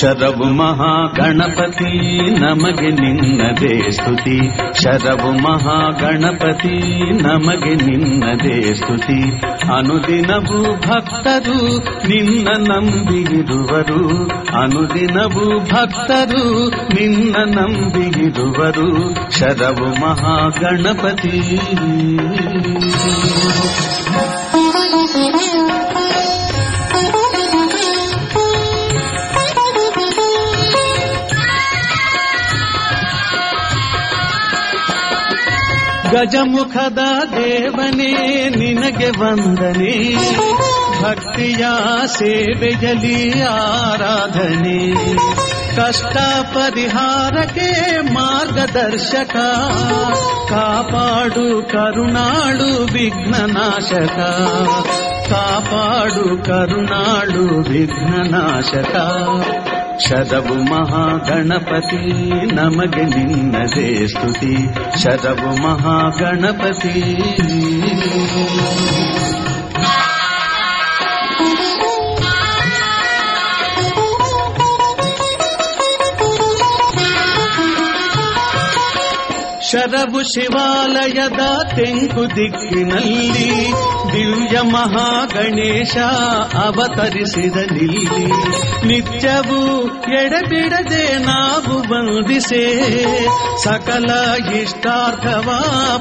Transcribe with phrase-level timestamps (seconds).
[0.00, 4.50] ಶರವು ಮಹಾಗಣಪತಿ, ನಮಗೆ ನಿನ್ನದೇ ಸ್ತುತಿ.
[4.82, 9.30] ಶರವು ಮಹಾಗಣಪತಿ, ನಮಗೆ ನಿನ್ನದೇ ಸ್ತುತಿ.
[9.76, 14.28] ಅನುದಿನವೂ ಭಕ್ತರು, ನಿನ್ನ ನಂಬಿಗಿರುವರು.
[14.62, 19.14] ಅನುದಿನವೂ ಭಕ್ತರು, ನಿನ್ನ ನಂಬಿಗಿರುವರು.
[19.38, 21.60] ಶರವು ಮಹಾಗಣಪತಿ.
[36.17, 37.01] ಗಜಮುಖದ
[37.35, 38.11] ದೇವನೇ
[38.57, 39.95] ನಿನಗೆ ವಂದನೆ
[41.01, 41.63] ಭಕ್ತಿಯ
[42.17, 43.19] ಸೇವೆಯಲಿ
[43.51, 44.79] ಆರಾಧನೆ
[45.75, 46.15] ಕಷ್ಟ
[46.55, 47.69] ಪರಿಹಾರಕ್ಕೆ
[48.13, 49.35] ಮಾರ್ಗದರ್ಶಕ
[50.49, 54.19] ಕಾಪಾಡು ಕರುಣಾಳು ವಿಘ್ನನಾಶಕ
[55.29, 58.95] ಕಾಪಾಡು ಕರುಣಾಳು ವಿಘ್ನನಾಶಕ
[59.99, 62.01] ಶರವು ಮಹಾಗಣಪತಿ
[62.53, 64.55] ನಮಗೆ ನಿನ್ನದೇ ಸ್ತುತಿ
[65.03, 66.95] ಶರವು ಮಹಾಗಣಪತಿ
[79.69, 81.43] ಶರವು ಶಿವಾಲಯದ
[81.75, 83.51] ತೆಂಕು ದಿಕ್ಕಿನಲ್ಲಿ
[84.11, 85.93] ದಿವ್ಯ ಮಹಾಗಣೇಶ
[86.63, 88.25] ಅವತರಿಸಿದ ನಿಲ್ಲಿ
[88.87, 89.61] ನಿತ್ಯವೂ
[90.12, 92.88] ಎಡಬಿಡದೆ ನಾವು ಬಂದಿಸೆ
[93.64, 94.10] ಸಕಲ
[94.54, 95.50] ಇಷ್ಟಾರ್ಥವ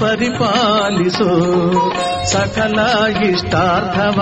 [0.00, 1.28] ಪರಿಪಾಲಿಸೋ,
[2.24, 4.20] ಸಕಲ ಇಷ್ಟಾರ್ಥವ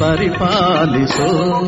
[0.00, 1.60] ಪರಿಪಾಲಿಸೋ.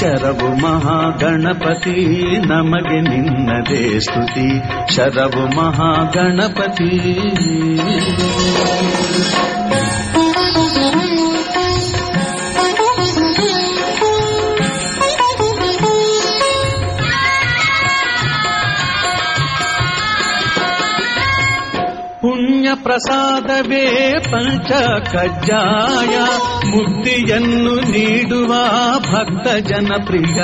[0.00, 2.16] ಶರವು ಮಹಾಗಣಪತಿ,
[2.48, 4.62] ನಮಗೆ ನಿನ್ನದೇ ಸ್ತುತಿ.
[4.96, 7.20] ಶರವು ಮಹಾಗಣಪತಿ.
[22.83, 23.85] ಪ್ರಸಾದವೇ
[24.31, 24.69] ಪಂಚ
[25.13, 26.15] ಕಜ್ಜಾಯ
[26.67, 28.51] ಮುಕ್ತಿಯನ್ನು ನೀಡುವ
[29.09, 30.39] ಭಕ್ತ ಜನಪ್ರಿಯ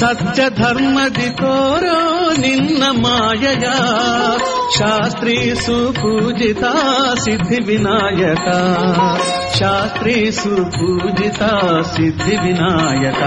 [0.00, 1.98] ಸತ್ಯ ಧರ್ಮದಿ ತೋರೋ
[2.40, 3.66] ನಿನ್ನ ಮಾಯಯ
[4.78, 6.64] ಶಾಸ್ತ್ರೀ ಸುಪೂಜಿತ
[7.24, 8.46] ಸಿದ್ಧಿ ವಿನಾಯಕ
[9.60, 11.42] ಶಾಸ್ತ್ರೀ ಸುಪೂಜಿತ
[11.96, 13.22] ಸಿದ್ಧಿ ವಿನಾಯಕ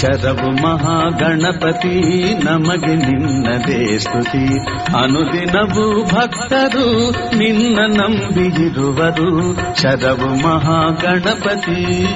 [0.00, 2.00] ಶರವು ಮಹಾಗಣಪತಿ
[2.44, 4.58] ನಮಗೆ ನಿನ್ನದೇ ಸ್ತುತಿ.
[4.96, 12.06] ಅನುದಿನವೂ ಭಕ್ತರು ನಿನ್ನ ನಂಬಿರುವರು ಶರವು ಮಹಾಗಣಪತಿ.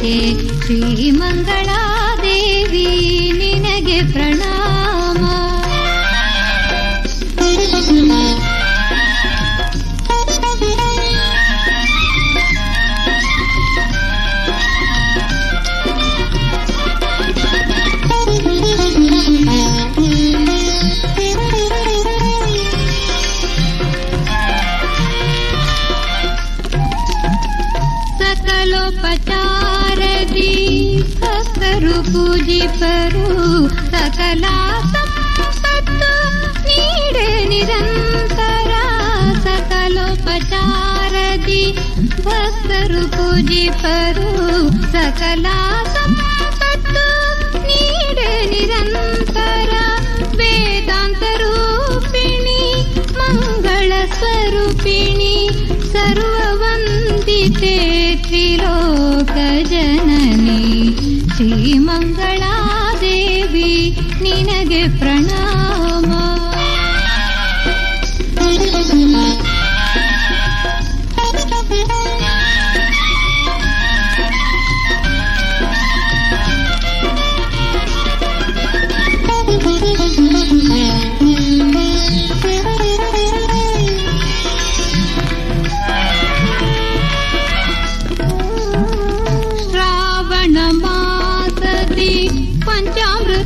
[0.00, 1.78] श्रीमङ्गला
[32.07, 33.23] ಪೂಜಿಪರು
[33.91, 34.43] ಸಕಲ
[34.93, 36.11] ಸಂಪತ್ತು
[36.67, 38.71] ನೀಡೆ ನಿರಂತರ
[39.45, 40.53] ಸಕಲೋಪಚಾರದಿ
[42.25, 44.29] ಭಕ್ತರು ಪೂಜಿಪರು
[44.93, 45.45] ಸಕಲ
[45.95, 47.05] ಸಂಪತ್ತು
[47.67, 49.71] ನೀಡೆ ನಿರಂತರ
[50.39, 52.61] ವೇದಾಂತ ರೂಪಿಣಿ
[53.19, 55.35] ಮಂಗಳ ಸ್ವರೂಪಿಣಿ
[55.93, 57.75] ಸರ್ವವಂದಿತೆ
[58.23, 58.96] ತ್ರಿಲೋಕ ಜನನಿ
[62.35, 62.51] ಶ್ರೀಮಂಗಳಾದೇವಿ
[64.21, 65.56] ನಿನಗೆ ಪ್ರಣಾಮ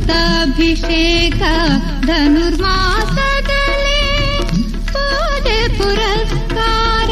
[0.03, 1.41] पञ्चामृताभिषेक
[2.07, 4.01] धनुर्मासदले
[4.91, 7.11] पूजे पुरस्कार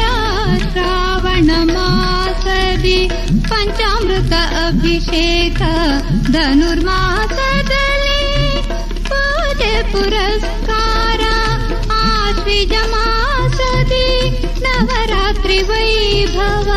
[0.74, 3.00] श्रावण मासदि
[3.50, 4.34] पञ्चामृत
[4.64, 5.60] अभिषेक
[6.36, 8.20] धनुर्मासदले
[9.10, 11.22] पूजे पुरस्कार
[12.02, 14.08] आश्विज मासदि
[14.66, 16.70] नवरात्रि वैभव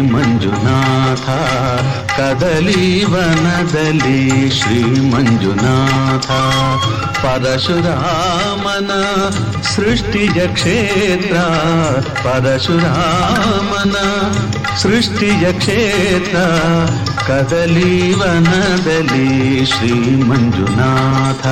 [0.01, 1.25] मञ्जुनाथ
[2.18, 6.27] कदली वनदली श्रीमञ्जुनाथ
[7.24, 9.00] पदशुरामना
[9.71, 11.45] सृष्टिजक्षेता
[12.25, 14.06] पदशुरामना
[14.81, 16.45] सृष्टिजक्षेता
[17.27, 21.44] कदली वनदली श्रीमञ्जुनाथ।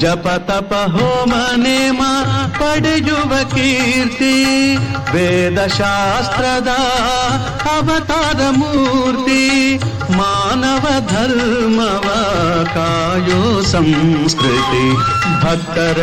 [0.00, 2.12] जपतपहोमनेमा
[2.60, 4.36] पडयुवकीर्ति
[5.10, 6.80] वेदशास्त्रदा
[7.76, 9.48] अवतारमूर्ति
[12.64, 14.86] कायो संस्कृति।
[15.44, 15.98] भक्तर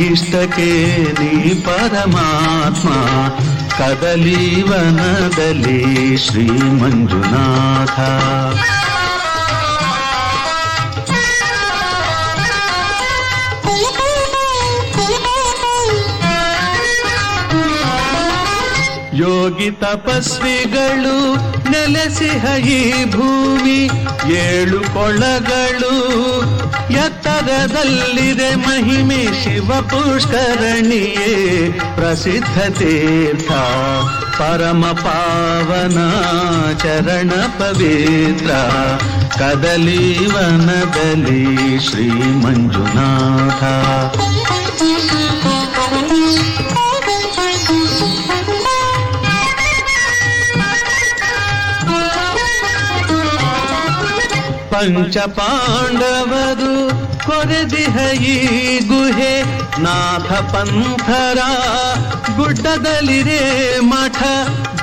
[0.00, 0.72] इष्टके
[1.54, 2.98] परमात्मा।
[3.78, 5.82] कदलीवनदली
[6.16, 8.12] श्रीमञ्जुनाथा
[19.18, 21.36] ಯೋಗಿ ತಪಸ್ವಿಗಳು
[21.70, 23.90] ನೆಲೆಸಿಹ ಈ ಭೂಮಿ
[24.32, 26.40] ಏಳು ಕೊಳಗಳು
[26.92, 33.52] ಎತ್ತರದಲ್ಲಿದೆ ಮಹಿಮೆ ಶಿವ ಪುಷ್ಕರಣಿಯೇ ಪ್ರಸಿದ್ಧ ತೀರ್ಥ.
[34.38, 35.98] ಪರಮ ಪಾವನ
[36.78, 38.50] ಚರಣ ಪವಿತ್ರ.
[39.38, 40.26] ಕದಲೀವನದಲ್ಲಿ
[41.90, 43.62] ಶ್ರೀ ಮಂಜುನಾಥ.
[54.78, 56.88] ಪಂಚ ಪಾಂಡವರು
[57.26, 59.42] ಕೊರೆದಿಹ ಈ ಗುಹೆ
[59.82, 61.38] ನಾಥ ಪಂಥರ
[62.36, 64.22] ಗುಡ್ಡದಲ್ಲಿರೇ ಮಠ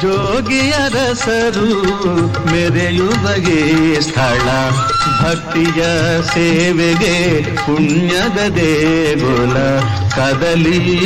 [0.02, 1.70] ಜೋಗಿಯರಸರು
[2.52, 4.48] ಮೆರೆಯುವಗೆ ಸ್ಥಳ.
[5.22, 5.84] ಭಕ್ತಿಯ
[6.22, 9.58] ಸೇವೆಗೆ ಪುಣ್ಯದ ದೇಗುಲ
[10.10, 11.06] ಕದಲಿ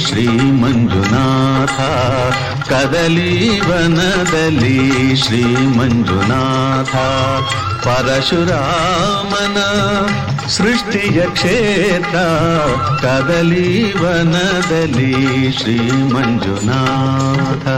[0.00, 1.80] ಶ್ರೀ ಮಂಜುನಾಥ.
[2.68, 6.96] ಕದಲಿ ವನದಲ್ಲಿ ಶ್ರೀ ಮಂಜುನಾಥ
[7.86, 9.56] ಪರಶುರಾಮನ
[10.46, 12.18] ಸೃಷ್ಟಿಯ ಕ್ಷೇತ್ರ.
[13.06, 17.68] ಕದಲಿ ವನದಲ್ಲಿ ಶ್ರೀ ಮಂಜುನಾಥ.